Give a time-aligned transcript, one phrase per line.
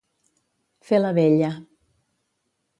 [0.87, 1.53] Fer la vella.